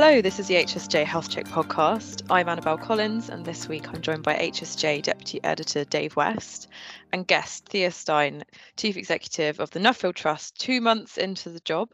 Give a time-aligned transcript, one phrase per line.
[0.00, 2.22] Hello, this is the HSJ Health Check podcast.
[2.30, 6.68] I'm Annabelle Collins, and this week I'm joined by HSJ Deputy Editor Dave West
[7.12, 8.44] and guest Thea Stein,
[8.76, 11.90] Chief Executive of the Nuffield Trust, two months into the job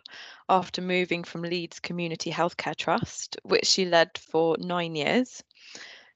[0.50, 5.42] after moving from Leeds Community Healthcare Trust, which she led for nine years.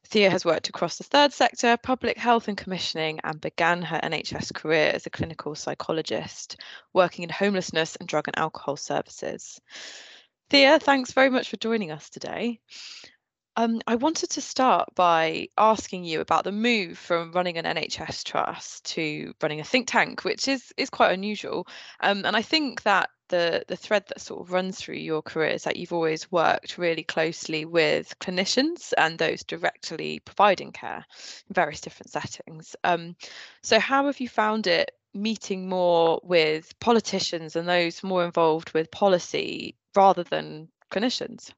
[0.04, 4.52] Thea has worked across the third sector, public health and commissioning, and began her NHS
[4.52, 6.60] career as a clinical psychologist,
[6.92, 9.58] working in homelessness and drug and alcohol services.
[10.50, 12.58] Thea, thanks very much for joining us today.
[13.56, 18.24] Um, I wanted to start by asking you about the move from running an NHS
[18.24, 21.66] trust to running a think tank, which is is quite unusual.
[22.00, 25.50] Um, and I think that the the thread that sort of runs through your career
[25.50, 31.04] is that you've always worked really closely with clinicians and those directly providing care
[31.48, 32.74] in various different settings.
[32.84, 33.16] Um,
[33.62, 38.90] so how have you found it meeting more with politicians and those more involved with
[38.90, 41.50] policy rather than clinicians?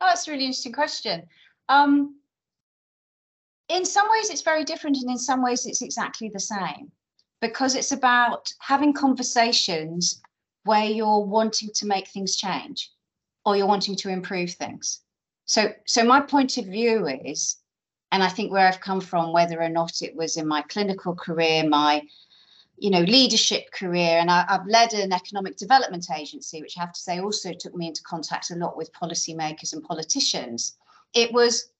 [0.00, 1.26] Oh, that's a really interesting question.
[1.70, 2.16] Um,
[3.70, 6.92] in some ways, it's very different, and in some ways, it's exactly the same
[7.40, 10.20] because it's about having conversations
[10.64, 12.90] where you're wanting to make things change
[13.46, 15.00] or you're wanting to improve things.
[15.46, 17.56] So, so my point of view is,
[18.12, 21.14] and I think where I've come from, whether or not it was in my clinical
[21.14, 22.02] career, my
[22.80, 26.94] you know leadership career and I, have led an economic development agency which i have
[26.94, 30.76] to say also took me into contact a lot with policymakers and politicians.
[31.14, 31.70] It was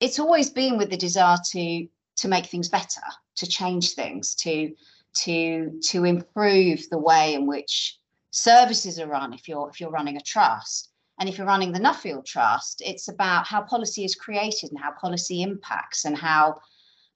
[0.00, 3.02] it's always been with the desire to to make things better
[3.36, 4.74] to change things to
[5.14, 7.98] to to improve the way in which
[8.30, 10.88] services are run if you're if you're running a trust.
[11.18, 14.92] And if you're running the nuffield trust it's about how policy is created and how
[14.92, 16.56] policy impacts and how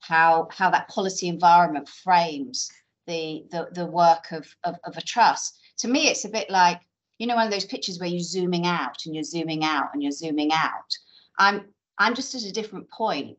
[0.01, 2.69] how how that policy environment frames
[3.07, 5.59] the the, the work of, of, of a trust.
[5.79, 6.81] To me, it's a bit like
[7.17, 10.01] you know one of those pictures where you're zooming out and you're zooming out and
[10.01, 10.97] you're zooming out.
[11.37, 11.65] I'm
[11.97, 13.37] I'm just at a different point,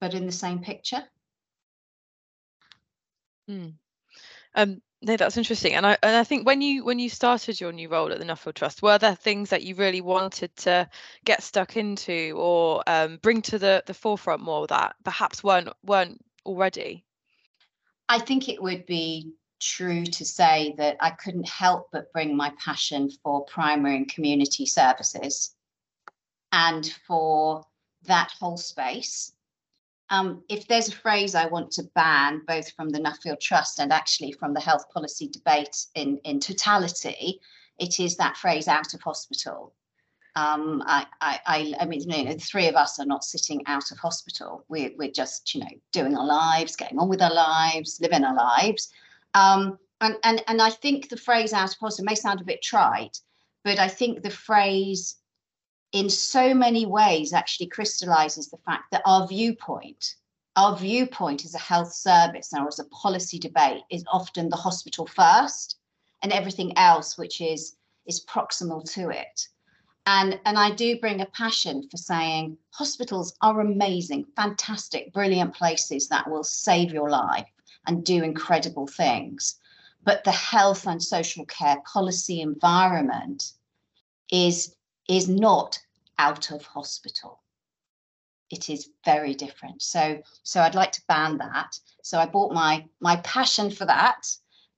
[0.00, 1.02] but in the same picture.
[3.48, 3.68] Hmm.
[4.54, 7.72] Um, no, that's interesting, and I and I think when you when you started your
[7.72, 10.88] new role at the Nuffield Trust, were there things that you really wanted to
[11.24, 16.24] get stuck into or um, bring to the the forefront more that perhaps weren't weren't
[16.46, 17.04] already?
[18.12, 22.52] I think it would be true to say that I couldn't help but bring my
[22.62, 25.54] passion for primary and community services
[26.52, 27.64] and for
[28.02, 29.32] that whole space.
[30.10, 33.94] Um, if there's a phrase I want to ban, both from the Nuffield Trust and
[33.94, 37.40] actually from the health policy debate in, in totality,
[37.78, 39.72] it is that phrase out of hospital.
[40.34, 43.90] Um, I, I, I, mean, you know, the three of us are not sitting out
[43.90, 44.64] of hospital.
[44.68, 48.34] We're, we're just, you know, doing our lives, getting on with our lives, living our
[48.34, 48.90] lives.
[49.34, 52.62] Um, and, and, and I think the phrase out of hospital may sound a bit
[52.62, 53.18] trite,
[53.62, 55.16] but I think the phrase
[55.92, 60.14] in so many ways actually crystallizes the fact that our viewpoint,
[60.56, 65.06] our viewpoint as a health service or as a policy debate is often the hospital
[65.06, 65.76] first
[66.22, 67.76] and everything else which is
[68.06, 69.48] is proximal to it
[70.06, 76.08] and and i do bring a passion for saying hospitals are amazing fantastic brilliant places
[76.08, 77.46] that will save your life
[77.86, 79.58] and do incredible things.
[80.04, 83.52] But the health and social care policy environment
[84.30, 84.74] is
[85.08, 85.78] is not
[86.18, 87.40] out of hospital.
[88.50, 89.82] It is very different.
[89.82, 91.78] So so i'd like to ban that.
[92.02, 94.26] So i bought my my passion for that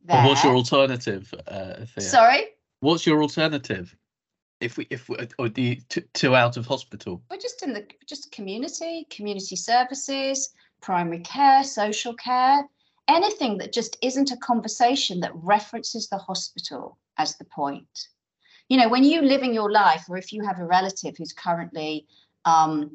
[0.05, 0.27] there.
[0.27, 2.45] what's your alternative uh, sorry?
[2.81, 3.97] What's your alternative
[4.65, 5.81] if we if we or the
[6.15, 7.23] two out of hospital?
[7.31, 12.63] We're just in the just community community services primary care social care
[13.09, 18.09] anything that just isn't a conversation that references the hospital as the point.
[18.69, 21.33] You know when you live in your life or if you have a relative who's
[21.33, 22.07] currently
[22.45, 22.95] um,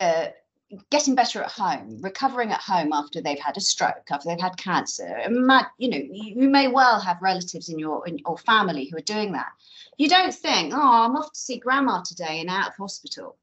[0.00, 0.28] uh,
[0.90, 4.56] getting better at home, recovering at home after they've had a stroke, after they've had
[4.56, 5.18] cancer.
[5.78, 9.32] You know, you may well have relatives in your in your family who are doing
[9.32, 9.52] that.
[9.98, 13.36] You don't think, oh, I'm off to see grandma today and out of hospital.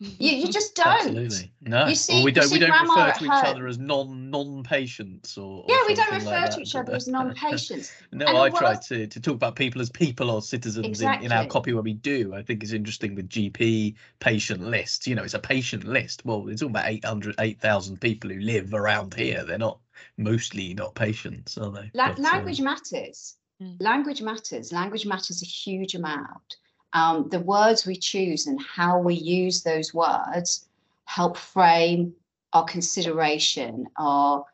[0.00, 0.86] You, you just don't.
[0.86, 1.52] Absolutely.
[1.60, 1.86] No.
[1.86, 3.44] You see, we don't we don't refer to each home.
[3.44, 6.94] other as non non patients or, or Yeah, we don't refer like to each other
[6.94, 7.92] as non patients.
[8.12, 11.26] no, and I try to, to talk about people as people or citizens exactly.
[11.26, 12.32] in, in our copy where we do.
[12.34, 15.06] I think it's interesting with GP patient lists.
[15.06, 16.24] You know, it's a patient list.
[16.24, 19.44] Well, it's all about 800, 8,000 people who live around here.
[19.44, 19.80] They're not
[20.16, 21.90] mostly not patients, are they?
[21.94, 23.34] La- but, language um, matters.
[23.60, 23.76] Mm.
[23.80, 24.72] Language matters.
[24.72, 26.56] Language matters a huge amount
[26.92, 30.66] um, the words we choose and how we use those words
[31.04, 32.14] help frame
[32.52, 34.44] our consideration, our,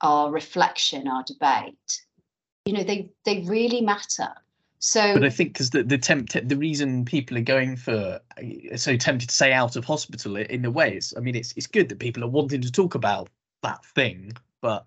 [0.00, 2.02] our reflection, our debate.
[2.64, 4.28] You know, they, they really matter.
[4.78, 8.20] So, but I think because the the tempt the reason people are going for
[8.76, 11.66] so tempted to say out of hospital in a way is I mean it's it's
[11.66, 13.30] good that people are wanting to talk about
[13.62, 14.86] that thing, but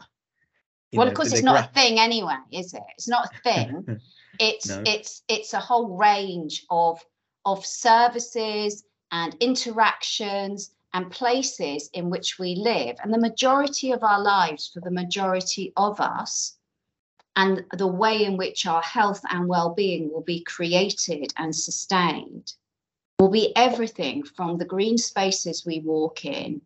[0.93, 2.83] well, know, of course, it's not gra- a thing anyway, is it?
[2.95, 4.01] It's not a thing.
[4.39, 4.83] it's no.
[4.85, 7.03] it's it's a whole range of
[7.45, 12.97] of services and interactions and places in which we live.
[13.03, 16.57] And the majority of our lives, for the majority of us,
[17.35, 22.53] and the way in which our health and well-being will be created and sustained
[23.19, 26.61] will be everything from the green spaces we walk in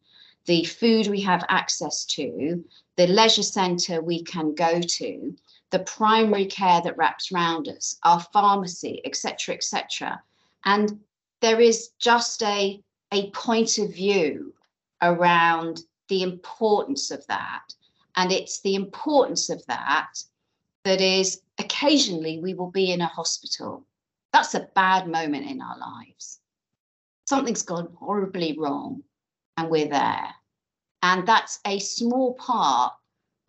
[0.45, 2.63] the food we have access to
[2.95, 5.35] the leisure centre we can go to
[5.73, 10.21] the primary care that wraps around us our pharmacy etc etc
[10.65, 10.97] and
[11.41, 12.81] there is just a
[13.11, 14.53] a point of view
[15.01, 17.73] around the importance of that
[18.15, 20.23] and it's the importance of that
[20.83, 23.85] that is occasionally we will be in a hospital.
[24.31, 26.39] That's a bad moment in our lives.
[27.25, 29.03] Something's gone horribly wrong
[29.57, 30.27] and we're there.
[31.01, 32.93] And that's a small part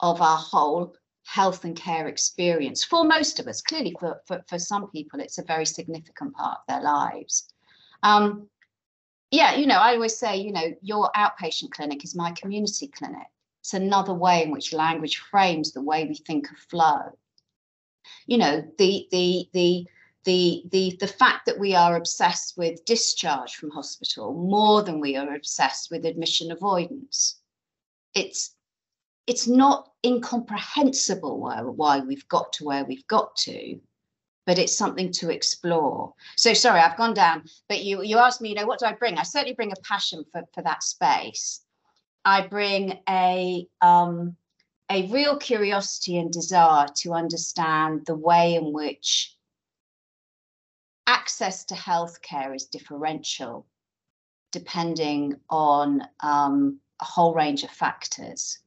[0.00, 0.94] of our whole
[1.24, 3.60] health and care experience for most of us.
[3.62, 7.48] Clearly, for, for, for some people, it's a very significant part of their lives.
[8.02, 8.48] Um,
[9.30, 13.26] yeah, you know, I always say, you know, your outpatient clinic is my community clinic.
[13.60, 17.16] It's another way in which language frames the way we think of flow
[18.26, 19.86] you know the the the
[20.24, 25.16] the the the fact that we are obsessed with discharge from hospital more than we
[25.16, 27.40] are obsessed with admission avoidance
[28.14, 28.54] it's
[29.26, 33.80] it's not incomprehensible why, why we've got to where we've got to
[34.46, 36.12] but it's something to explore.
[36.36, 38.92] So sorry i've gone down but you you asked me you know what do i
[38.92, 39.18] bring?
[39.18, 41.60] I certainly bring a passion for for that space.
[42.24, 44.36] I bring a um
[44.90, 49.34] a real curiosity and desire to understand the way in which
[51.06, 53.66] access to healthcare is differential
[54.52, 58.60] depending on um, a whole range of factors.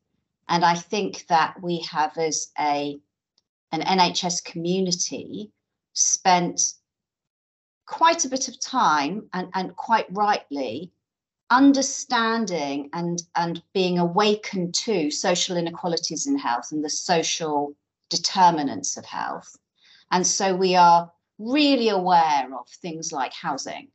[0.49, 2.99] And I think that we have, as a
[3.71, 5.51] an NHS community,
[5.93, 6.73] spent
[7.85, 10.91] quite a bit of time and, and quite rightly
[11.49, 17.73] understanding and and being awakened to social inequalities in health and the social
[18.09, 19.55] determinants of health.
[20.11, 23.89] And so we are really aware of things like housing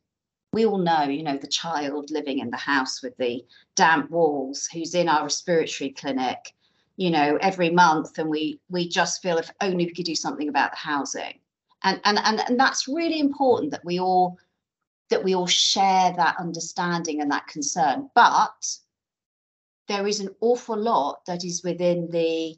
[0.53, 3.43] we all know you know the child living in the house with the
[3.75, 6.53] damp walls who's in our respiratory clinic
[6.95, 10.47] you know every month and we we just feel if only we could do something
[10.47, 11.39] about the housing
[11.83, 14.37] and and and, and that's really important that we all
[15.13, 18.09] that we all share that understanding and that concern.
[18.15, 18.77] But
[19.87, 22.55] there is an awful lot that is within the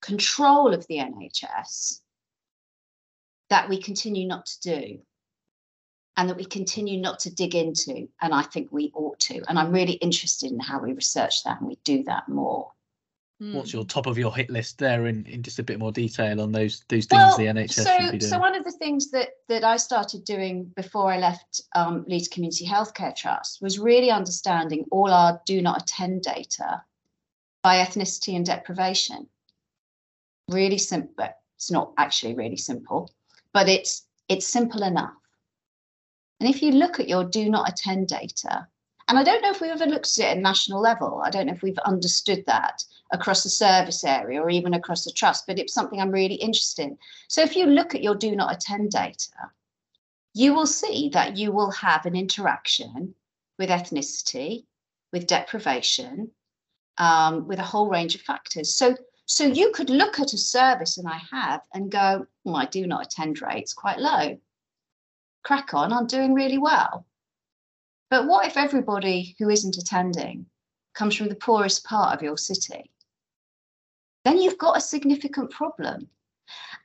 [0.00, 2.00] control of the NHS
[3.50, 4.98] that we continue not to do
[6.18, 8.08] and that we continue not to dig into.
[8.20, 9.40] And I think we ought to.
[9.48, 12.72] And I'm really interested in how we research that and we do that more.
[13.40, 16.40] What's your top of your hit list there in, in just a bit more detail
[16.40, 18.30] on those those things well, the NHS so, should be doing?
[18.32, 22.26] So one of the things that that I started doing before I left um, Leeds
[22.26, 26.82] Community Healthcare Trust was really understanding all our do not attend data
[27.62, 29.28] by ethnicity and deprivation.
[30.48, 31.14] Really simple.
[31.16, 33.14] But it's not actually really simple,
[33.52, 35.14] but it's it's simple enough.
[36.40, 38.66] And if you look at your do not attend data,
[39.08, 41.22] and I don't know if we've ever looked at it at national level.
[41.24, 45.10] I don't know if we've understood that across the service area or even across the
[45.10, 46.98] trust, but it's something I'm really interested in.
[47.28, 49.50] So if you look at your do not attend data,
[50.34, 53.14] you will see that you will have an interaction
[53.58, 54.66] with ethnicity,
[55.10, 56.30] with deprivation,
[56.98, 58.74] um, with a whole range of factors.
[58.74, 62.66] So, so you could look at a service, and I have, and go, oh, my
[62.66, 64.38] do not attend rate's quite low.
[65.48, 67.06] Crack on, I'm doing really well.
[68.10, 70.46] But what if everybody who isn't attending
[70.94, 72.92] comes from the poorest part of your city?
[74.28, 76.06] then you've got a significant problem.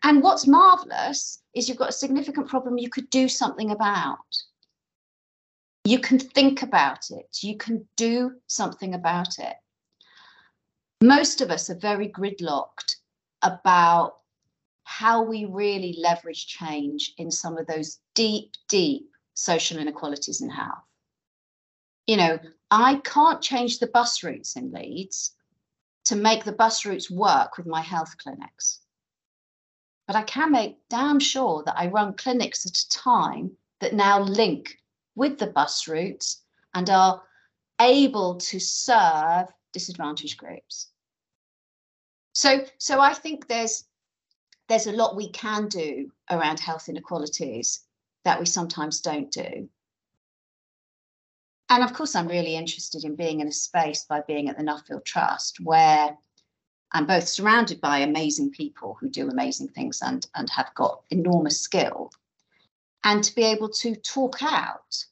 [0.03, 4.17] And what's marvelous is you've got a significant problem you could do something about.
[5.83, 9.57] You can think about it, you can do something about it.
[11.01, 12.95] Most of us are very gridlocked
[13.41, 14.22] about
[14.83, 20.83] how we really leverage change in some of those deep, deep social inequalities in health.
[22.07, 25.33] You know, I can't change the bus routes in Leeds,
[26.05, 28.81] to make the bus routes work with my health clinics.
[30.05, 34.19] But I can make damn sure that I run clinics at a time that now
[34.19, 34.77] link
[35.15, 36.41] with the bus routes
[36.73, 37.21] and are
[37.79, 40.89] able to serve disadvantaged groups.
[42.33, 43.85] So, so I think there's
[44.69, 47.81] there's a lot we can do around health inequalities
[48.23, 49.69] that we sometimes don't do.
[51.69, 54.63] And of course, I'm really interested in being in a space by being at the
[54.63, 56.17] Nuffield Trust where
[56.91, 61.59] I'm both surrounded by amazing people who do amazing things and, and have got enormous
[61.59, 62.11] skill,
[63.03, 65.03] and to be able to talk out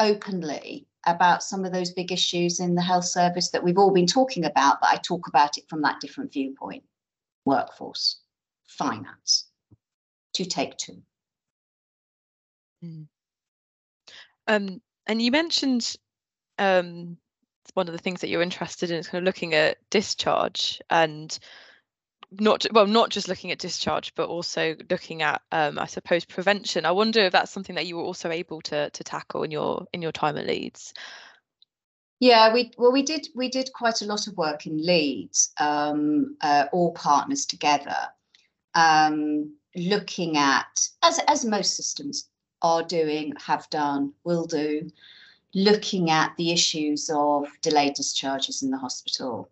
[0.00, 4.06] openly about some of those big issues in the health service that we've all been
[4.06, 6.82] talking about, but I talk about it from that different viewpoint
[7.44, 8.20] workforce,
[8.78, 9.48] finance,
[10.34, 11.02] to take two.
[12.84, 13.06] Mm.
[14.46, 15.96] Um, and you mentioned
[16.58, 17.16] um,
[17.74, 21.38] one of the things that you're interested in is kind of looking at discharge and
[22.40, 26.84] not well not just looking at discharge but also looking at um, i suppose prevention
[26.84, 29.86] i wonder if that's something that you were also able to to tackle in your
[29.92, 30.94] in your time at leeds
[32.18, 36.36] yeah we well we did we did quite a lot of work in leeds um,
[36.40, 37.96] uh, all partners together
[38.74, 42.28] um, looking at as as most systems
[42.62, 44.90] are doing have done will do
[45.54, 49.48] looking at the issues of delayed discharges in the hospital.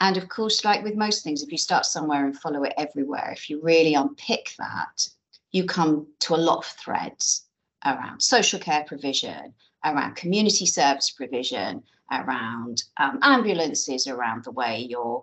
[0.00, 3.30] And of course, like with most things, if you start somewhere and follow it everywhere,
[3.32, 5.08] if you really unpick that,
[5.52, 7.44] you come to a lot of threads
[7.84, 15.22] around social care provision, around community service provision, around um, ambulances, around the way your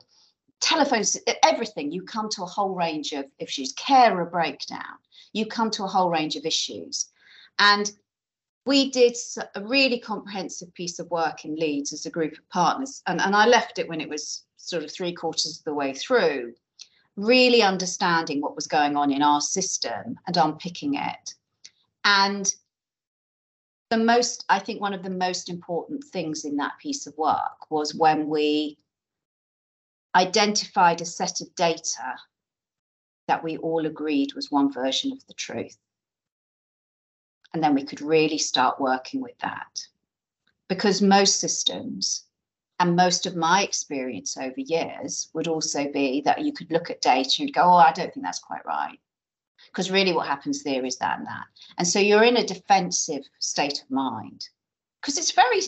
[0.64, 1.92] telephones, everything.
[1.92, 4.98] You come to a whole range of issues, carer breakdown.
[5.34, 7.10] You come to a whole range of issues.
[7.60, 7.92] And
[8.66, 9.16] we did
[9.56, 13.36] a really comprehensive piece of work in Leeds as a group of partners, and, and
[13.36, 16.54] I left it when it was sort of three quarters of the way through,
[17.18, 21.34] really understanding what was going on in our system and unpicking it.
[22.06, 22.54] And
[23.90, 27.70] the most, I think, one of the most important things in that piece of work
[27.70, 28.78] was when we
[30.16, 32.16] identified a set of data
[33.28, 35.78] that we all agreed was one version of the truth.
[37.54, 39.88] And then we could really start working with that.
[40.68, 42.26] Because most systems,
[42.80, 47.02] and most of my experience over years would also be that you could look at
[47.02, 49.00] data and go, oh, I don't think that's quite right.
[49.68, 51.46] Because really what happens there is that and that.
[51.78, 54.50] And so you're in a defensive state of mind
[55.00, 55.62] because it's very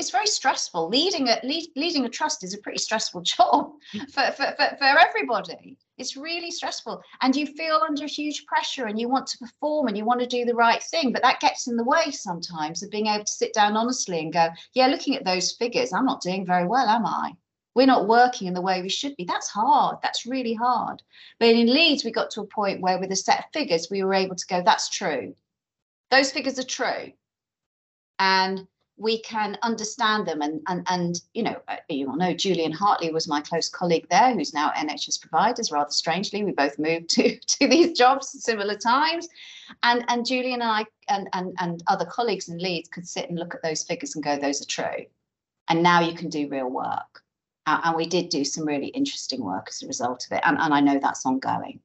[0.00, 0.88] it's very stressful.
[0.88, 3.72] Leading a lead, leading a trust is a pretty stressful job
[4.12, 5.76] for, for, for, for everybody.
[5.98, 7.02] It's really stressful.
[7.20, 10.26] And you feel under huge pressure and you want to perform and you want to
[10.26, 11.12] do the right thing.
[11.12, 14.32] But that gets in the way sometimes of being able to sit down honestly and
[14.32, 17.32] go, yeah, looking at those figures, I'm not doing very well, am I?
[17.74, 19.24] We're not working in the way we should be.
[19.24, 19.98] That's hard.
[20.02, 21.02] That's really hard.
[21.38, 24.02] But in Leeds, we got to a point where with a set of figures, we
[24.02, 25.34] were able to go, that's true.
[26.10, 27.12] Those figures are true.
[28.18, 28.66] And
[29.00, 30.42] we can understand them.
[30.42, 34.06] And and and you know uh, you all know Julian Hartley was my close colleague
[34.10, 35.72] there who's now NHS providers.
[35.72, 39.28] Rather strangely we both moved to to these jobs at similar times.
[39.82, 43.38] And and Julian and I and and, and other colleagues in Leeds could sit and
[43.38, 45.06] look at those figures and go those are true.
[45.68, 47.22] And now you can do real work.
[47.66, 50.42] Uh, and we did do some really interesting work as a result of it.
[50.44, 51.80] And, and I know that's ongoing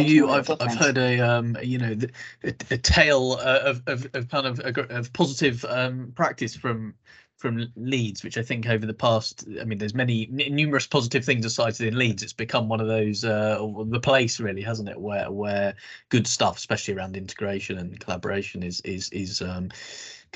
[0.00, 2.10] you I've, I've heard a um you know the,
[2.44, 6.94] a, a tale uh, of, of, of kind of of positive um practice from
[7.36, 11.44] from Leeds, which I think over the past, I mean, there's many numerous positive things
[11.44, 12.22] are cited in Leeds.
[12.22, 14.98] It's become one of those uh, the place really, hasn't it?
[14.98, 15.74] Where where
[16.08, 19.70] good stuff, especially around integration and collaboration, is is is um,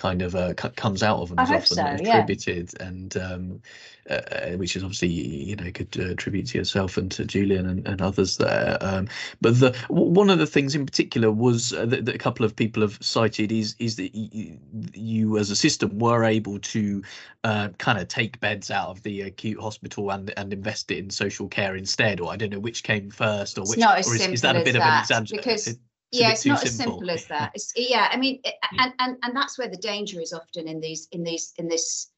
[0.00, 2.86] kind of uh, comes out of them is often so, attributed yeah.
[2.86, 3.62] and um,
[4.08, 7.68] uh, uh, which is obviously you know could uh, attribute to yourself and to Julian
[7.68, 9.08] and, and others there um,
[9.42, 12.56] but the one of the things in particular was uh, that, that, a couple of
[12.56, 14.58] people have cited is is that you,
[14.94, 17.02] you as a system were able to
[17.44, 21.10] uh, kind of take beds out of the acute hospital and and invest it in
[21.10, 24.40] social care instead or I don't know which came first or which or is, is,
[24.40, 25.36] that a bit that, of an exaggeration?
[25.36, 25.78] because
[26.10, 26.68] yeah it's not simple.
[26.68, 27.10] as simple.
[27.10, 27.52] as that.
[27.54, 28.40] It's, yeah i mean
[28.78, 32.10] and, and and that's where the danger is often in these in these in this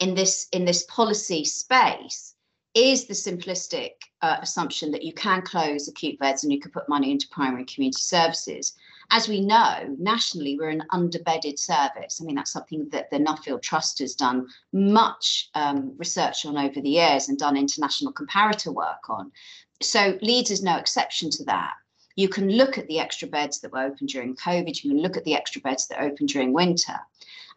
[0.00, 2.34] in this in this policy space
[2.74, 6.88] is the simplistic uh, assumption that you can close acute beds and you can put
[6.90, 8.74] money into primary community services.
[9.10, 12.20] As we know nationally we're an underbedded service.
[12.20, 16.80] I mean that's something that the nuffield trust has done much um, research on over
[16.80, 19.32] the years and done international comparator work on.
[19.80, 21.72] So leeds is no exception to that
[22.16, 25.16] you can look at the extra beds that were open during COVID, you can look
[25.16, 26.98] at the extra beds that opened during winter.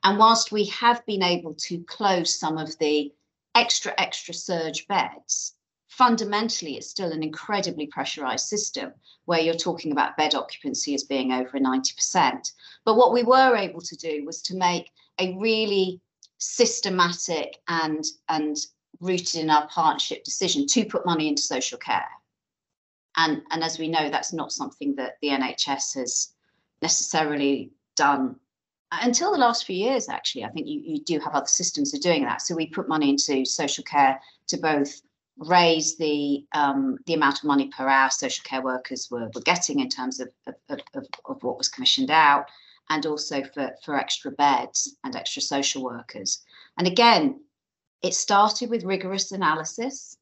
[0.04, 3.12] And whilst we have been able to close some of the
[3.56, 5.54] extra, extra surge beds,
[5.88, 8.94] fundamentally it's still an incredibly pressurized system
[9.25, 12.51] where you're talking about bed occupancy as being over 90%.
[12.84, 16.01] But what we were able to do was to make a really
[16.38, 18.58] systematic and, and
[19.00, 22.08] rooted in our partnership decision to put money into social care
[23.18, 26.34] And, and as we know, that's not something that the NHS has
[26.82, 28.36] necessarily done
[28.92, 30.46] until the last few years, actually.
[30.46, 32.42] I think you, you do have other systems of doing that.
[32.42, 35.01] So we put money into social care to both
[35.38, 39.80] raise the um, the amount of money per hour social care workers were, were getting
[39.80, 40.56] in terms of, of,
[40.94, 42.46] of, of what was commissioned out,
[42.89, 46.42] and also for, for extra beds and extra social workers.
[46.78, 47.42] And again,
[48.01, 50.18] it started with rigorous analysis.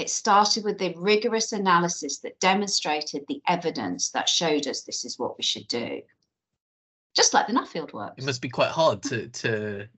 [0.00, 5.18] It started with the rigorous analysis that demonstrated the evidence that showed us this is
[5.18, 6.00] what we should do.
[7.14, 8.14] Just like the Nuffield works.
[8.16, 9.88] It must be quite hard to to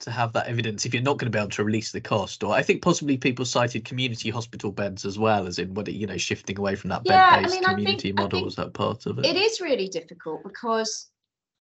[0.00, 2.44] to have that evidence if you're not going to be able to release the cost
[2.44, 6.06] or i think possibly people cited community hospital beds as well as in what you
[6.06, 9.06] know shifting away from that yeah, bed-based I mean, community think, model was that part
[9.06, 11.08] of it it is really difficult because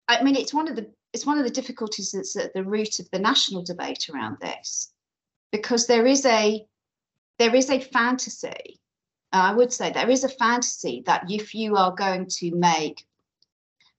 [0.08, 3.00] i mean it's one of the it's one of the difficulties that's at the root
[3.00, 4.92] of the national debate around this
[5.50, 6.66] because there is a
[7.38, 8.80] there is a fantasy
[9.32, 13.06] i would say there is a fantasy that if you are going to make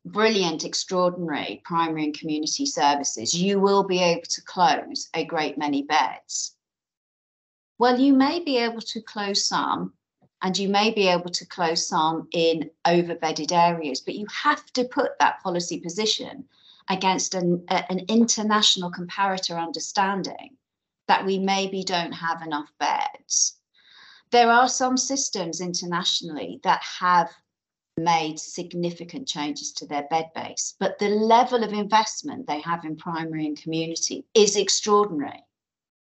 [0.06, 5.84] brilliant, extraordinary primary and community services, you will be able to close a great many
[5.84, 6.56] beds.
[7.78, 9.94] Well, you may be able to close some,
[10.42, 14.86] and you may be able to close some in overbedded areas, but you have to
[14.86, 16.46] put that policy position
[16.90, 20.58] against an, an international comparator understanding
[21.10, 23.58] that we maybe don't have enough beds.
[24.32, 27.32] There are some systems internationally that have
[27.98, 32.96] made significant changes to their bed base, but the level of investment they have in
[32.96, 35.44] primary and community is extraordinary.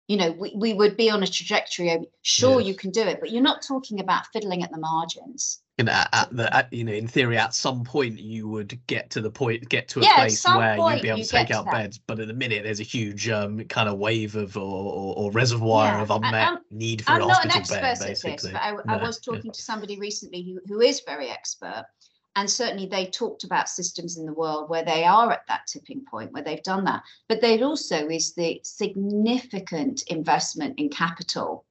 [0.08, 2.68] You know, we, we would be on a trajectory of sure yes.
[2.68, 5.62] you can do it, but you're not talking about fiddling at the margins.
[5.78, 9.10] And at, at the, at, you know, in theory, at some point you would get
[9.10, 11.64] to the point, get to a yeah, place where you'd be able to take out
[11.70, 11.98] beds.
[11.98, 15.30] But at the minute, there's a huge um, kind of wave of or, or, or
[15.30, 16.02] reservoir yeah.
[16.02, 18.32] of unmet I'm, need for I'm a hospital bed, basically.
[18.32, 19.52] This, but I, no, I was talking yeah.
[19.52, 21.86] to somebody recently who, who is very expert,
[22.34, 26.04] and certainly they talked about systems in the world where they are at that tipping
[26.04, 27.02] point where they've done that.
[27.28, 31.66] But there also is the significant investment in capital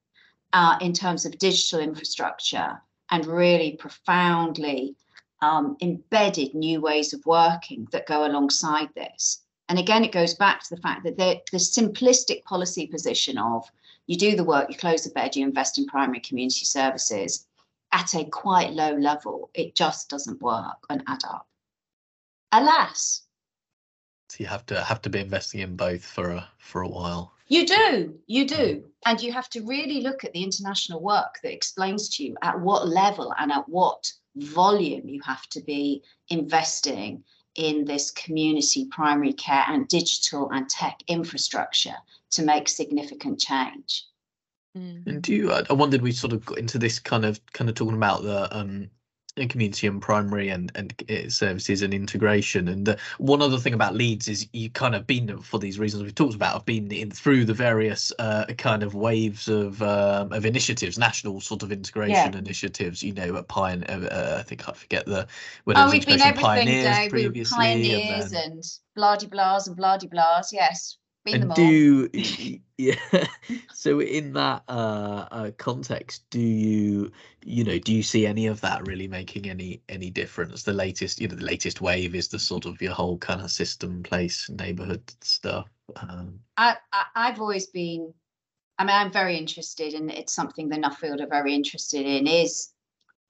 [0.54, 4.96] uh, in terms of digital infrastructure and really profoundly
[5.42, 9.42] um, embedded new ways of working that go alongside this.
[9.68, 13.66] And again, it goes back to the fact that the simplistic policy position of
[14.06, 17.48] you do the work, you close the bed, you invest in primary community services
[17.92, 21.48] at a quite low level, it just doesn't work and add up.
[22.52, 23.24] Alas.
[24.30, 27.34] So you have to have to be investing in both for a for a while.
[27.48, 28.56] You do, you do.
[28.56, 28.84] Mm.
[29.06, 32.60] And you have to really look at the international work that explains to you at
[32.60, 37.24] what level and at what volume you have to be investing
[37.56, 41.98] in this community primary care and digital and tech infrastructure
[42.30, 44.06] to make significant change.
[44.78, 45.06] Mm.
[45.08, 45.52] And do you?
[45.52, 48.56] I wondered we sort of got into this kind of kind of talking about the
[48.58, 48.90] um
[49.50, 52.68] community and primary and and uh, services and integration.
[52.68, 56.04] And uh, one other thing about Leeds is you kind of been for these reasons
[56.04, 60.32] we've talked about, have been in through the various uh, kind of waves of um,
[60.34, 62.40] of initiatives, national sort of integration yeah.
[62.40, 63.02] initiatives.
[63.04, 65.28] You know, at Pine, uh, uh, I think I forget the.
[65.68, 68.52] Oh, we've been everything, pioneers previously, pioneers and, then...
[68.52, 68.64] and
[68.96, 70.48] blah blahs and blah blahs.
[70.52, 72.10] Yes, and do
[72.78, 72.96] yeah.
[73.74, 77.12] So in that uh, uh, context do you
[77.44, 80.64] you know do you see any of that really making any any difference?
[80.64, 83.52] The latest you know the latest wave is the sort of your whole kind of
[83.52, 86.78] system place neighborhood stuff um, I,
[87.16, 88.14] I have always been
[88.80, 92.74] i mean i'm very interested and it's something the nuffield are very interested in is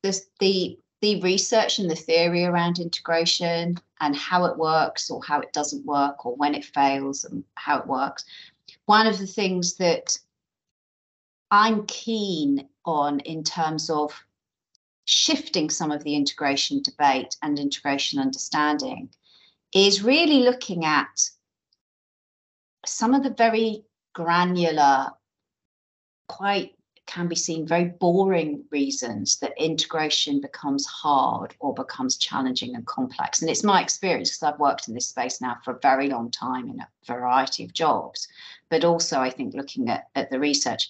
[0.04, 5.40] this the the research and the theory around integration and how it works or how
[5.40, 8.24] it doesn't work or when it fails and how it works.
[8.86, 10.18] One of the things that
[11.50, 14.14] I'm keen on in terms of
[15.06, 19.10] shifting some of the integration debate and integration understanding
[19.74, 21.30] is really looking at
[22.86, 23.84] some of the very
[24.14, 25.12] granular,
[26.28, 26.74] quite
[27.12, 33.42] can be seen very boring reasons that integration becomes hard or becomes challenging and complex.
[33.42, 36.32] And it's my experience because I've worked in this space now for a very long
[36.32, 38.30] time in a variety of jobs,
[38.70, 40.90] but also I think looking at, at the research.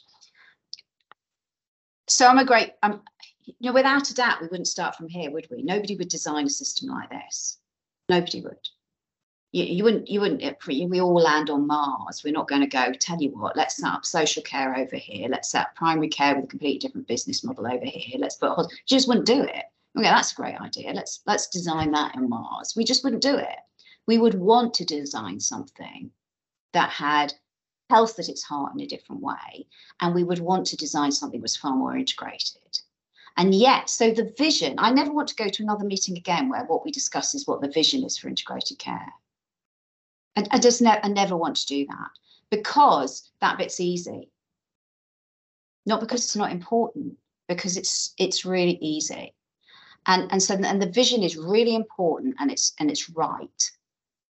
[2.07, 3.01] So I'm a great, um,
[3.45, 5.63] you know, without a doubt, we wouldn't start from here, would we?
[5.63, 7.57] Nobody would design a system like this.
[8.09, 8.69] Nobody would
[9.51, 12.91] you, you wouldn't you wouldn't we all land on mars we're not going to go
[12.93, 15.27] tell you what let's set up social care over here.
[15.27, 18.17] Let's set up primary care with a completely different business model over here.
[18.19, 19.65] Let's put you just wouldn't do it.
[19.97, 20.93] Okay that's a great idea.
[20.93, 22.75] Let's let's design that in mars.
[22.75, 23.57] We just wouldn't do it.
[24.07, 26.11] We would want to design something
[26.73, 27.33] that had
[27.89, 29.67] health at its heart in a different way
[29.99, 32.79] and we would want to design something that was far more integrated.
[33.37, 36.65] And yet, so the vision, I never want to go to another meeting again where
[36.65, 39.13] what we discuss is what the vision is for integrated care.
[40.35, 42.09] I, I just ne- I never want to do that
[42.49, 44.29] because that bit's easy.
[45.85, 47.17] Not because it's not important,
[47.47, 49.33] because it's it's really easy.
[50.07, 53.71] And and so and the vision is really important and it's and it's right.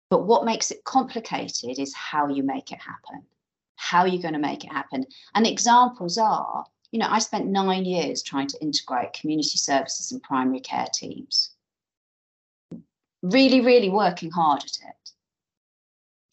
[0.10, 3.24] But what makes it complicated is how you make it happen.
[3.76, 5.06] How are you going to make it happen?
[5.34, 10.22] And examples are, you know, I spent nine years trying to integrate community services and
[10.22, 11.52] primary care teams.
[13.24, 15.03] Really, really working hard at it.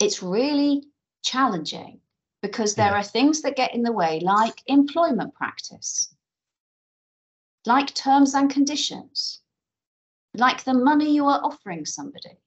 [0.01, 0.85] It's really
[1.23, 2.01] challenging
[2.43, 3.01] because there yeah.
[3.01, 6.15] are things that get in the way, like employment practice,
[7.67, 9.41] like terms and conditions,
[10.35, 12.39] like the money you are offering somebody,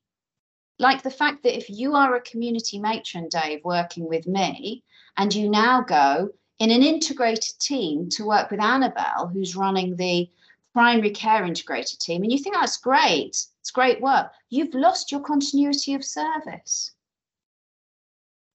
[0.80, 4.84] like the fact that if you are a community matron, Dave, working with me,
[5.18, 10.28] and you now go in an integrated team to work with Annabelle, who's running the
[10.74, 15.22] primary care integrated team, and you think that's great, it's great work, you've lost your
[15.22, 16.93] continuity of service.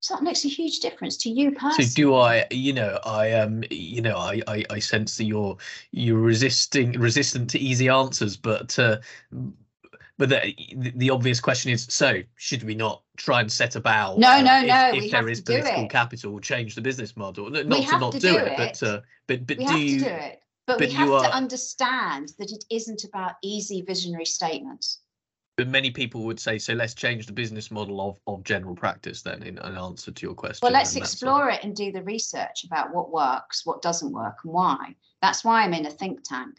[0.08, 1.84] So that makes a huge difference to you personally.
[1.84, 5.54] So do I, you know, I um, you know, I, I, I sense that you're
[5.92, 9.00] you're resisting resistant to easy answers, but uh,
[10.16, 10.54] but the,
[10.96, 14.16] the obvious question is: so should we not try and set about?
[14.16, 14.90] No, no, uh, no.
[14.94, 17.50] If, if there is political capital, change the business model.
[17.50, 19.80] Not we to not to do, it, it, but uh, but but we do have
[19.82, 19.98] you?
[19.98, 20.40] To do it.
[20.66, 25.00] But, but we have are, to understand that it isn't about easy visionary statements.
[25.58, 29.22] But many people would say, so let's change the business model of, of general practice
[29.22, 30.60] then in an answer to your question.
[30.62, 34.52] Well, let's explore it and do the research about what works, what doesn't work, and
[34.52, 34.94] why.
[35.20, 36.54] That's why I'm in a think tank.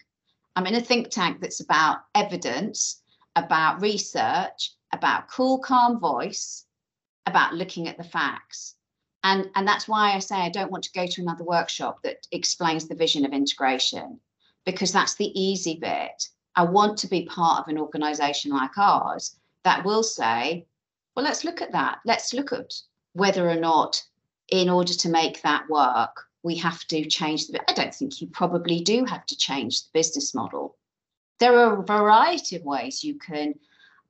[0.57, 3.01] I'm in a think tank that's about evidence
[3.35, 6.65] about research, about cool, calm voice,
[7.25, 8.75] about looking at the facts.
[9.23, 12.27] And, and that's why I say I don't want to go to another workshop that
[12.31, 14.19] explains the vision of integration,
[14.65, 16.27] because that's the easy bit.
[16.55, 20.65] I want to be part of an organization like ours that will say,
[21.15, 21.99] well, let's look at that.
[22.05, 22.73] Let's look at
[23.13, 24.03] whether or not,
[24.49, 27.59] in order to make that work, we have to change the.
[27.69, 30.75] I don't think you probably do have to change the business model
[31.39, 33.55] there are a variety of ways you can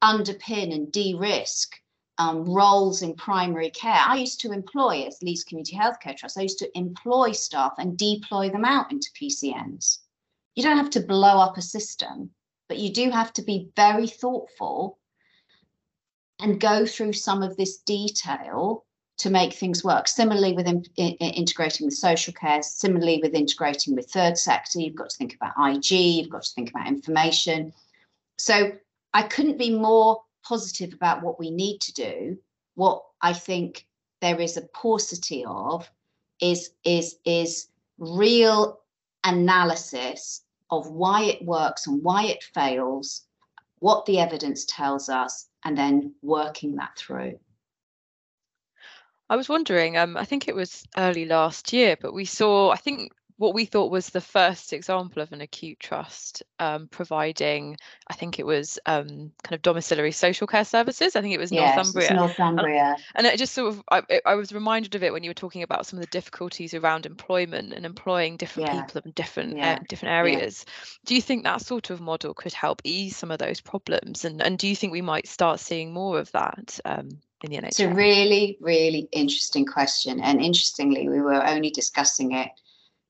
[0.04, 1.75] underpin and de-risk
[2.17, 4.02] um, roles in primary care.
[4.06, 7.97] I used to employ, as Leeds Community Healthcare Trust, I used to employ staff and
[7.97, 9.99] deploy them out into PCNs.
[10.60, 12.32] You don't have to blow up a system,
[12.67, 15.00] but you do have to be very thoughtful
[16.38, 18.84] and go through some of this detail
[19.19, 20.10] to make things work.
[20.10, 24.98] Similarly, with in, in, integrating with social care, similarly with integrating with third sector, you've
[24.98, 27.72] got to think about IG, you've got to think about information.
[28.38, 28.74] So
[29.13, 32.38] I couldn't be more positive about what we need to do.
[32.76, 33.88] What I think
[34.19, 35.89] there is a paucity of
[36.41, 37.67] is is is
[37.98, 38.82] real
[39.24, 43.25] analysis of why it works and why it fails,
[43.79, 47.39] what the evidence tells us, and then working that through.
[49.29, 52.77] I was wondering, um, I think it was early last year, but we saw, I
[52.77, 57.78] think what we thought was the first example of an acute trust um, providing,
[58.10, 61.15] I think it was um, kind of domiciliary social care services.
[61.15, 62.13] I think it was yes, Northumbria.
[62.13, 62.95] Northumbria.
[63.15, 65.36] And, and it just sort of, I, I, was reminded of it when you were
[65.36, 68.84] talking about some of the difficulties around employment and employing different yeah.
[68.84, 69.78] people in different yeah.
[69.80, 70.65] uh, different areas.
[70.67, 70.73] Yeah.
[71.06, 74.25] Do you think that sort of model could help ease some of those problems?
[74.25, 76.78] And and do you think we might start seeing more of that?
[76.84, 77.67] Um, in the NHS?
[77.67, 80.19] It's a really, really interesting question.
[80.19, 82.49] And interestingly, we were only discussing it,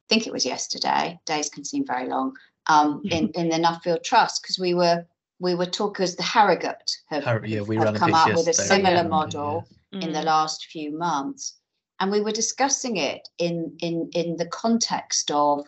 [0.09, 2.35] think it was yesterday, days can seem very long,
[2.67, 5.05] um, in, in the Nuffield Trust, because we were
[5.41, 8.53] we were talking as the Harrogate have, Har- yeah, we have come up with a
[8.53, 9.03] similar yeah.
[9.03, 10.01] model yeah.
[10.01, 10.25] in the mm.
[10.25, 11.55] last few months.
[12.01, 15.67] And we were discussing it in in in the context of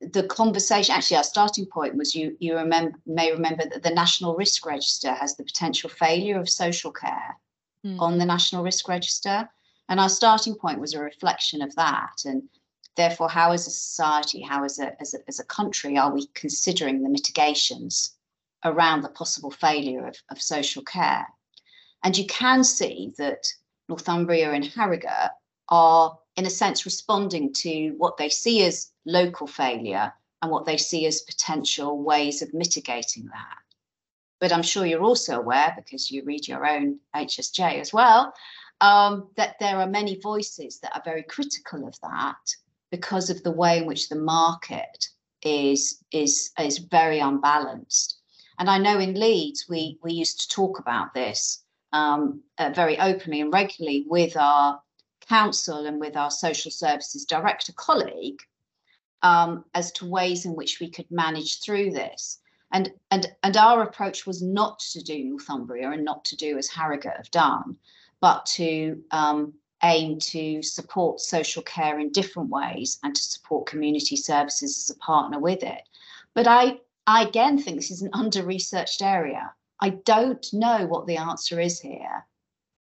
[0.00, 4.36] the conversation actually our starting point was you you remember may remember that the national
[4.36, 7.36] risk register has the potential failure of social care
[7.84, 7.98] mm.
[8.00, 9.48] on the national risk register
[9.88, 12.42] and our starting point was a reflection of that and
[12.96, 16.26] therefore how as a society how as a as a, as a country are we
[16.34, 18.16] considering the mitigations
[18.64, 21.26] around the possible failure of, of social care
[22.04, 23.46] and you can see that
[23.88, 25.30] northumbria and harrogate
[25.68, 30.76] are in a sense responding to what they see as local failure and what they
[30.76, 33.56] see as potential ways of mitigating that.
[34.40, 38.32] But I'm sure you're also aware, because you read your own HSJ as well,
[38.80, 42.54] um, that there are many voices that are very critical of that
[42.90, 45.08] because of the way in which the market
[45.42, 48.18] is is is very unbalanced.
[48.58, 51.62] And I know in Leeds we we used to talk about this
[51.92, 54.80] um, uh, very openly and regularly with our
[55.28, 58.40] council and with our social services director colleague
[59.22, 62.40] um, as to ways in which we could manage through this.
[62.72, 66.68] And, and, and our approach was not to do Northumbria and not to do as
[66.68, 67.76] Harrogate have done,
[68.20, 69.54] but to um,
[69.84, 74.98] aim to support social care in different ways and to support community services as a
[74.98, 75.82] partner with it.
[76.34, 79.52] But I, I again think this is an under researched area.
[79.80, 82.26] I don't know what the answer is here.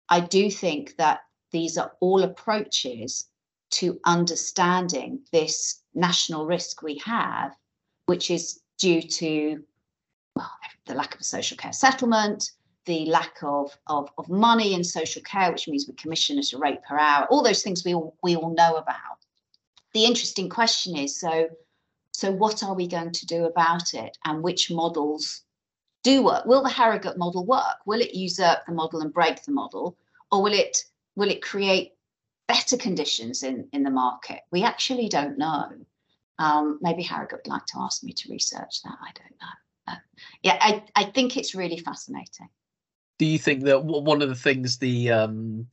[0.10, 1.22] I do think that
[1.52, 3.28] these are all approaches
[3.72, 7.54] to understanding this national risk we have,
[8.06, 9.64] which is due to
[10.36, 10.52] well,
[10.86, 12.52] the lack of a social care settlement,
[12.86, 16.58] the lack of, of, of money in social care, which means we commission at a
[16.58, 19.18] rate per hour, all those things we all, we all know about.
[19.94, 21.50] The interesting question is, so,
[22.12, 25.42] so what are we going to do about it and which models
[26.04, 26.46] do work?
[26.46, 27.78] Will the Harrogate model work?
[27.86, 29.98] Will it usurp the model and break the model?
[30.32, 30.84] Or will it,
[31.16, 31.94] will it create
[32.48, 34.42] better conditions in, in the market?
[34.52, 35.72] We actually don't know.
[36.38, 38.98] Um, maybe Harrogate would like to ask me to research that.
[39.02, 39.94] I don't know.
[39.94, 39.96] Uh,
[40.44, 42.50] yeah, I, I think it's really fascinating
[43.18, 45.68] do you think that one of the things the um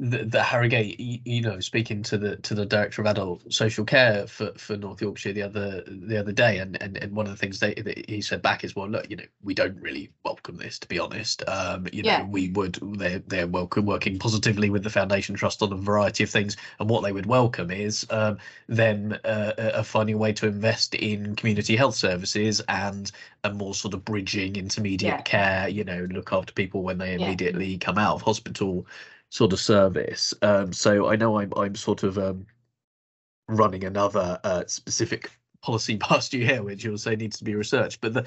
[0.00, 3.84] the, the Harrogate, you, you, know, speaking to the to the director of adult social
[3.84, 7.32] care for, for North Yorkshire the other the other day, and, and, and one of
[7.32, 10.10] the things they, that he said back is, well, look, you know, we don't really
[10.24, 11.42] welcome this, to be honest.
[11.48, 15.72] Um, you know, we would they're they're welcome working positively with the Foundation Trust on
[15.72, 20.14] a variety of things, and what they would welcome is um, them uh, uh, finding
[20.14, 23.10] a way to invest in community health services and
[23.42, 25.22] a more sort of bridging intermediate yeah.
[25.22, 25.68] care.
[25.68, 27.78] You know, look after people when they immediately yeah.
[27.78, 28.86] come out of hospital
[29.30, 30.34] sort of service.
[30.42, 32.46] Um, so I know I'm I'm sort of um,
[33.48, 38.00] running another uh, specific policy past you here, which you'll say needs to be researched.
[38.00, 38.26] But the,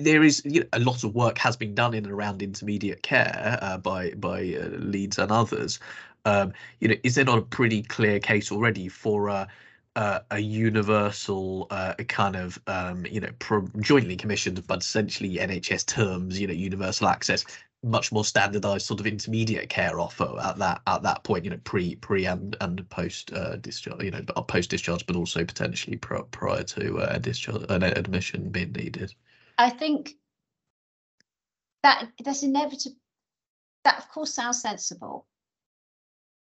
[0.00, 3.02] there is you know, a lot of work has been done in and around intermediate
[3.02, 5.80] care uh, by by uh, Leeds and others.
[6.24, 9.48] Um, you know, is there not a pretty clear case already for a
[9.96, 15.86] uh, a universal uh, kind of um, you know pro- jointly commissioned but essentially NHS
[15.86, 17.44] terms you know universal access
[17.84, 21.60] much more standardized sort of intermediate care offer at that at that point you know
[21.62, 25.96] pre pre and and post uh, discharge you know uh, post discharge but also potentially
[25.96, 29.14] prior, to uh, discharge an admission being needed
[29.58, 30.14] i think
[31.84, 32.96] that that's inevitable
[33.84, 35.26] that of course sounds sensible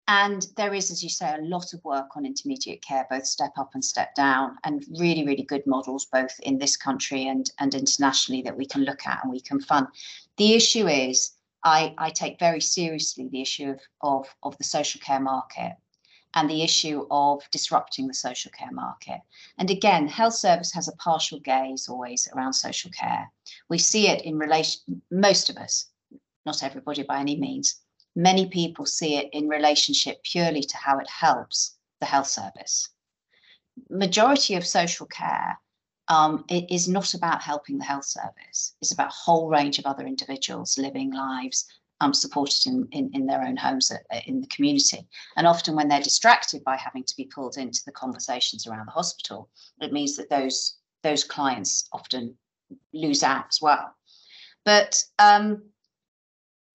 [0.06, 3.52] and there is, as you say, a lot of work on intermediate care, both step
[3.56, 7.74] up and step down, and really, really good models both in this country and, and
[7.74, 9.86] internationally that we can look at and we can fund.
[10.36, 15.00] The issue is, I, I take very seriously the issue of, of, of the social
[15.00, 15.76] care market
[16.34, 19.20] and the issue of disrupting the social care market.
[19.58, 23.30] And again, health service has a partial gaze always around social care.
[23.68, 25.86] We see it in relation, most of us,
[26.44, 27.76] not everybody by any means,
[28.16, 32.88] many people see it in relationship purely to how it helps the health service.
[33.88, 35.58] Majority of social care
[36.08, 38.74] um, it is not about helping the health service.
[38.80, 41.66] It's about a whole range of other individuals living lives
[42.00, 45.06] um, supported in, in, in, their own homes uh, uh, in the community.
[45.36, 48.92] And often when they're distracted by having to be pulled into the conversations around the
[48.92, 49.48] hospital,
[49.80, 52.36] it means that those, those clients often
[52.92, 53.94] lose out as well.
[54.64, 55.62] But um,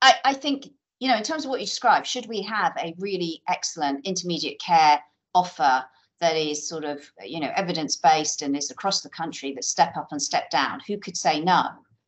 [0.01, 2.93] I, I think you know, in terms of what you described, should we have a
[2.99, 5.01] really excellent intermediate care
[5.33, 5.85] offer
[6.21, 9.95] that is sort of, you know, evidence based and is across the country that step
[9.97, 10.79] up and step down?
[10.87, 11.63] Who could say no?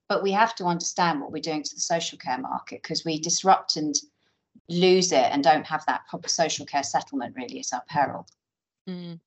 [0.09, 3.19] But we have to understand what we're doing to the social care market because we
[3.19, 3.95] disrupt and
[4.69, 8.27] lose it and don't have that proper social care settlement really is our peril.
[8.89, 9.19] Mm.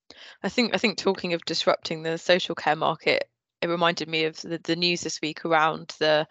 [0.42, 3.28] I think I think talking of disrupting the social care market,
[3.62, 6.26] it reminded me of the, the news this week around the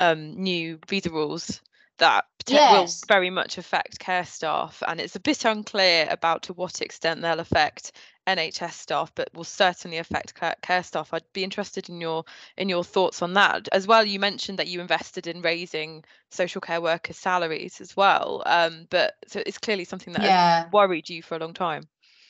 [0.00, 1.60] um, new visa rules
[1.98, 3.02] that yes.
[3.02, 7.20] will very much affect care staff and it's a bit unclear about to what extent
[7.20, 7.92] they'll affect
[8.26, 12.24] NHS staff but will certainly affect care staff I'd be interested in your
[12.56, 16.60] in your thoughts on that as well you mentioned that you invested in raising social
[16.60, 20.68] care workers salaries as well um, but so it's clearly something that yeah.
[20.72, 21.82] worried you for a long time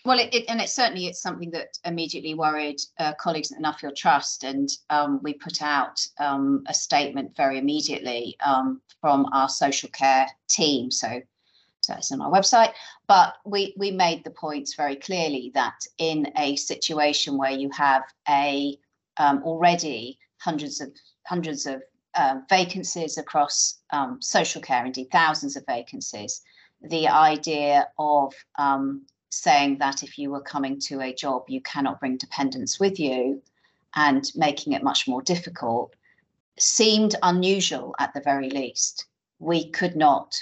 [0.04, 3.64] well, it, it, and it certainly it's something that immediately worried uh, colleagues at the
[3.64, 9.48] Nuffield Trust, and um, we put out um, a statement very immediately um, from our
[9.48, 10.90] social care team.
[10.90, 11.20] So,
[11.80, 12.72] so it's on our website.
[13.06, 18.02] But we we made the points very clearly that in a situation where you have
[18.28, 18.76] a
[19.18, 20.90] um, already hundreds of
[21.26, 21.80] hundreds of
[22.14, 26.42] uh, vacancies across um, social care, indeed thousands of vacancies,
[26.82, 31.98] the idea of um, saying that if you were coming to a job, you cannot
[31.98, 33.42] bring dependents with you
[33.94, 35.94] and making it much more difficult
[36.58, 39.06] seemed unusual at the very least.
[39.38, 40.36] We could not,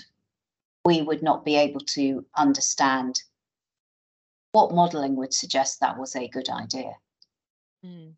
[0.84, 3.22] we would not be able to understand
[4.52, 6.94] what modelling would suggest that was a good idea.
[7.84, 8.14] Mm.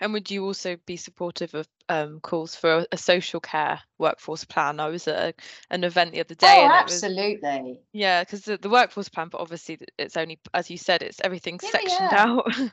[0.00, 4.80] And would you also be supportive of um, calls for a, social care workforce plan?
[4.80, 5.34] I was at a,
[5.70, 6.66] an event the other day.
[6.68, 7.62] Oh, absolutely.
[7.62, 11.20] Was, yeah, because the, the, workforce plan, but obviously it's only, as you said, it's
[11.24, 12.24] everything yeah, sectioned yeah.
[12.26, 12.52] out.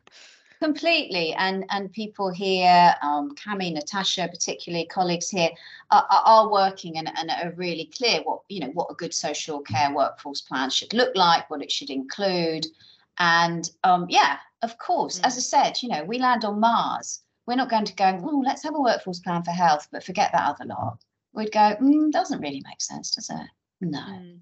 [0.62, 5.50] completely and and people here um cami natasha particularly colleagues here
[5.92, 9.60] are, are working and, and are really clear what you know what a good social
[9.60, 12.66] care workforce plan should look like what it should include
[13.20, 15.26] and um yeah of course mm.
[15.26, 18.44] as i said you know we land on mars we're not going to go oh
[18.46, 20.98] let's have a workforce plan for health but forget that other lot
[21.34, 23.48] we'd go mm, doesn't really make sense does it
[23.82, 24.40] no mm.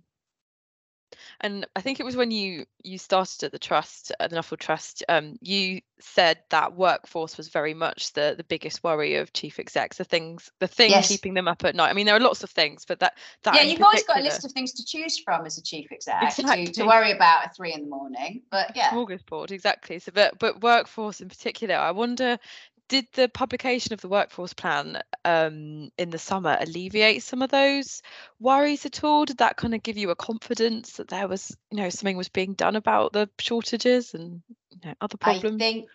[1.44, 4.60] And I think it was when you you started at the trust, at the Nuffield
[4.60, 9.60] Trust, um, you said that workforce was very much the the biggest worry of chief
[9.60, 11.10] execs, the things, the thing yes.
[11.10, 11.90] keeping them up at night.
[11.90, 14.24] I mean, there are lots of things, but that that yeah, you've always got a
[14.24, 16.68] list of things to choose from as a chief exec exactly.
[16.68, 18.42] to, to worry about at three in the morning.
[18.50, 20.00] But yeah, smorgasbord, exactly.
[20.00, 22.40] So, but but workforce in particular, I wonder
[22.88, 28.02] did the publication of the workforce plan um, in the summer alleviate some of those
[28.40, 29.26] worries at all?
[29.26, 32.30] Did that kind of give you a confidence that there was, you know, something was
[32.30, 35.56] being done about the shortages and you know, other problems?
[35.56, 35.90] I think,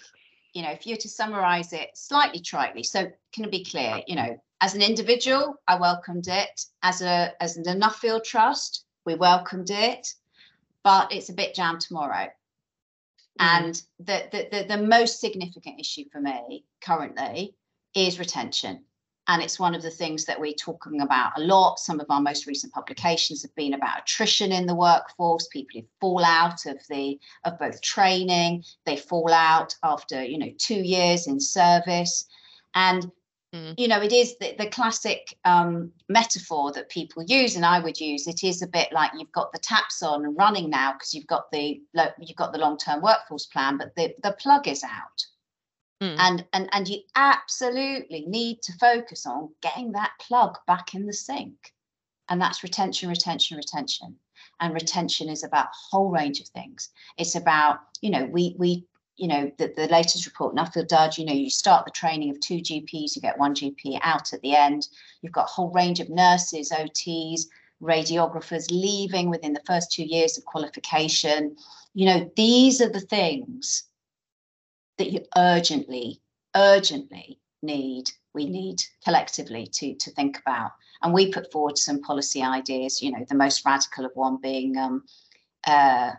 [0.55, 4.03] you know, if you were to summarise it slightly tritely, so can it be clear,
[4.07, 6.65] you know, as an individual, I welcomed it.
[6.83, 10.15] As a as the Nuffield Trust, we welcomed it,
[10.83, 12.29] but it's a bit jam tomorrow.
[13.41, 13.47] Mm.
[13.47, 17.55] And the, the, the, the most significant issue for me currently
[17.95, 18.85] is retention.
[19.31, 21.79] And it's one of the things that we're talking about a lot.
[21.79, 25.87] Some of our most recent publications have been about attrition in the workforce, people who
[26.01, 31.27] fall out of the of both training, they fall out after, you know, two years
[31.27, 32.25] in service.
[32.75, 33.11] And
[33.55, 33.75] Mm.
[33.79, 37.99] You know, it is the, the classic um, metaphor that people use, and I would
[37.99, 38.27] use.
[38.27, 41.27] It is a bit like you've got the taps on and running now because you've
[41.27, 41.81] got the
[42.21, 45.27] you've got the long term workforce plan, but the the plug is out,
[46.03, 46.15] mm.
[46.19, 51.15] and and and you absolutely need to focus on getting that plug back in the
[51.15, 51.73] sink,
[52.29, 54.17] and that's retention, retention, retention.
[54.61, 56.91] And retention is about a whole range of things.
[57.17, 58.85] It's about you know we we
[59.19, 62.41] you know, the, the latest report, Nuffield Dudge, you know, you start the training of
[62.41, 64.89] two GPs, you get one GP out at the end.
[65.21, 67.43] You've got a whole range of nurses, OTs,
[67.83, 71.57] radiographers leaving within the first two years of qualification.
[71.95, 73.85] You know, these are the things
[74.99, 76.21] that you urgently,
[76.55, 80.71] urgently need, we need collectively to, to think about.
[81.03, 84.77] And we put forward some policy ideas, you know, the most radical of one being
[84.77, 85.05] um,
[85.67, 86.13] uh,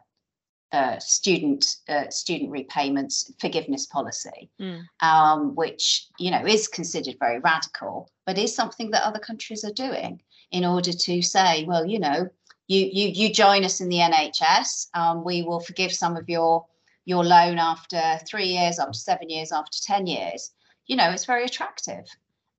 [0.72, 4.84] uh, student uh, student repayments forgiveness policy, mm.
[5.02, 9.74] um, which you know is considered very radical, but is something that other countries are
[9.74, 12.30] doing in order to say, well, you know,
[12.68, 16.66] you you you join us in the NHS, um, we will forgive some of your
[17.06, 20.52] your loan after three years, after seven years, after ten years.
[20.86, 22.06] You know, it's very attractive.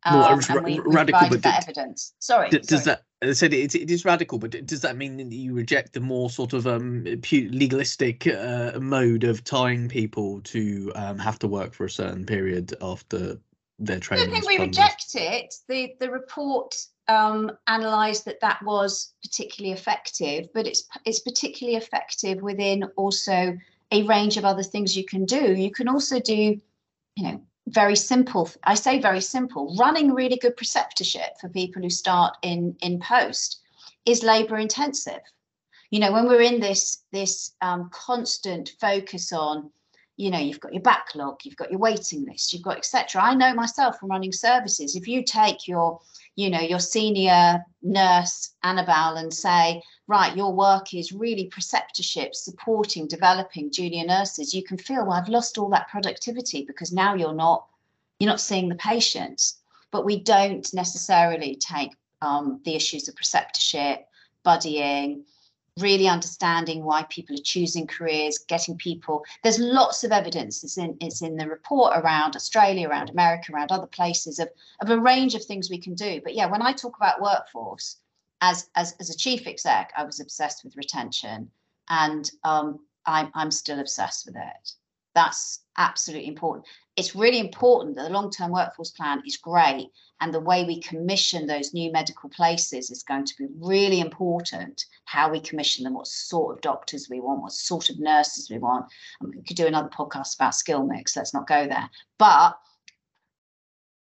[0.05, 2.15] Um, well, and we, we radical, but that evidence.
[2.21, 2.85] Sorry, does sorry.
[2.85, 6.01] that I said it, it is radical, but does that mean that you reject the
[6.01, 11.75] more sort of um, legalistic uh, mode of tying people to um, have to work
[11.75, 13.39] for a certain period after
[13.79, 14.23] their training?
[14.23, 15.55] I don't think we reject it.
[15.69, 16.75] The the report
[17.09, 23.59] um, analysed that that was particularly effective, but it's it's particularly effective within also
[23.93, 25.55] a range of other things you can do.
[25.55, 26.59] You can also do,
[27.17, 31.91] you know, very simple i say very simple running really good preceptorship for people who
[31.91, 33.61] start in in post
[34.07, 35.21] is labor intensive.
[35.91, 39.71] You know when we're in this this um, constant focus on
[40.17, 43.35] you know you've got your backlog you've got your waiting list you've got etc i
[43.35, 44.95] know myself from running services.
[44.95, 46.01] If you take your
[46.37, 53.07] you know your senior nurse annabelle and say right your work is really preceptorship supporting
[53.07, 57.33] developing junior nurses you can feel well i've lost all that productivity because now you're
[57.33, 57.67] not
[58.19, 59.59] you're not seeing the patients
[59.91, 61.93] but we don't necessarily take
[62.23, 64.05] um, the issues of preceptorship
[64.45, 65.23] buddying
[65.79, 69.25] really understanding why people are choosing careers, getting people.
[69.43, 70.63] There's lots of evidence.
[70.65, 74.49] It's in it's in the report around Australia, around America, around other places of
[74.81, 76.21] of a range of things we can do.
[76.23, 77.97] But yeah, when I talk about workforce,
[78.41, 81.51] as as as a chief exec, I was obsessed with retention,
[81.89, 84.73] and um, I'm I'm still obsessed with it.
[85.15, 86.67] That's absolutely important.
[86.97, 89.89] It's really important that the long term workforce plan is great.
[90.23, 94.85] And the way we commission those new medical places is going to be really important.
[95.07, 98.59] How we commission them, what sort of doctors we want, what sort of nurses we
[98.59, 98.87] want.
[99.21, 101.17] And we could do another podcast about skill mix.
[101.17, 101.89] Let's not go there.
[102.19, 102.59] But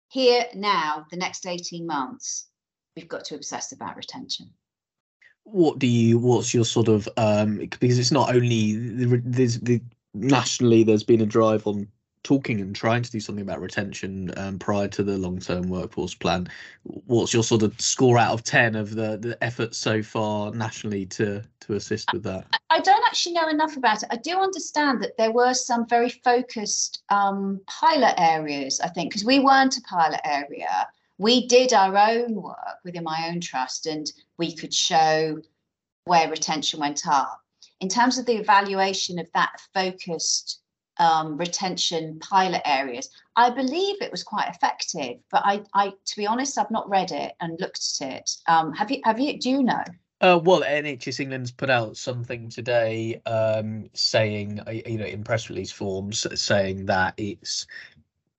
[0.09, 2.47] here now, the next 18 months,
[2.97, 4.51] we've got to obsess about retention.
[5.45, 9.80] what do you what's your sort of um because it's not only there's the
[10.14, 11.86] nationally there's been a drive on
[12.22, 16.49] talking and trying to do something about retention um, prior to the long-term workforce plan.
[16.84, 21.05] What's your sort of score out of ten of the the efforts so far nationally
[21.07, 22.47] to to assist with that?
[22.70, 24.09] I don't actually know enough about it.
[24.11, 28.80] I do understand that there were some very focused um, pilot areas.
[28.80, 30.88] I think because we weren't a pilot area,
[31.18, 35.40] we did our own work within my own trust, and we could show
[36.04, 37.40] where retention went up.
[37.80, 40.60] In terms of the evaluation of that focused
[40.98, 43.08] um, retention pilot areas.
[43.36, 47.10] I believe it was quite effective, but I, I, to be honest, I've not read
[47.10, 48.30] it and looked at it.
[48.46, 49.00] Um, have you?
[49.04, 49.38] Have you?
[49.38, 49.82] Do you know?
[50.20, 55.50] Uh, well, NHS England's put out something today um, saying, uh, you know, in press
[55.50, 57.66] release forms, saying that it's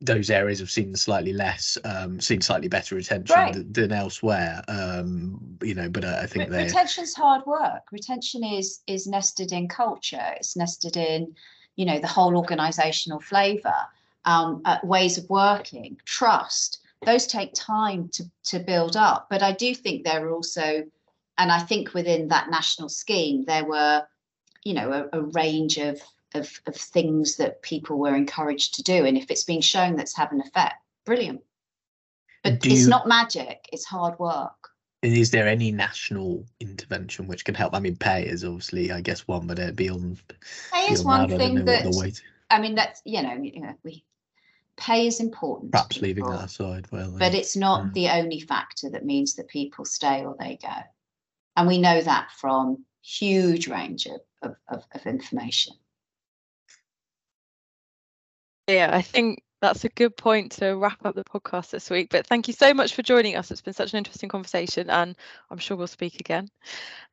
[0.06, 3.53] those areas have seen slightly less, um, seen slightly better retention right.
[3.53, 4.64] than, than, elsewhere.
[4.68, 7.84] Um, you know, but uh, I think Re- retention's hard work.
[7.91, 10.34] Retention is is nested in culture.
[10.38, 11.36] It's nested in
[11.76, 13.76] you know the whole organizational flavor
[14.26, 19.51] um, uh, ways of working trust those take time to, to build up but i
[19.51, 20.84] do think there are also
[21.38, 24.03] and i think within that national scheme there were
[24.64, 26.01] you know a, a range of,
[26.36, 29.05] of, of things that people were encouraged to do.
[29.05, 30.75] And if it's being shown that's had an effect
[31.05, 31.41] brilliant.
[32.43, 34.69] But do it's you, not magic it's hard work.
[35.01, 37.75] Is there any national intervention which can help?
[37.75, 40.21] I mean, pay is obviously, I guess, one, but it beyond
[40.73, 44.03] pay is one that, thing that I mean, that's you know, you know, we
[44.77, 45.71] pay is important.
[45.71, 47.93] Perhaps leaving that aside, well, but it's not mm.
[47.93, 50.73] the only factor that means that people stay or they go,
[51.55, 55.73] and we know that from huge range of, of, of information.
[58.68, 62.09] Yeah, I think that's a good point to wrap up the podcast this week.
[62.09, 63.51] But thank you so much for joining us.
[63.51, 65.16] It's been such an interesting conversation, and
[65.49, 66.49] I'm sure we'll speak again.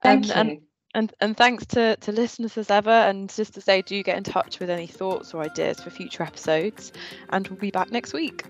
[0.02, 0.52] Thank um, you.
[0.54, 0.60] And,
[0.94, 2.90] and, and thanks to, to listeners as ever.
[2.90, 6.22] And just to say, do get in touch with any thoughts or ideas for future
[6.22, 6.92] episodes,
[7.30, 8.44] and we'll be back next week.